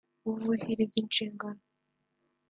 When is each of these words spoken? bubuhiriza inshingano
bubuhiriza 0.25 0.95
inshingano 1.01 1.61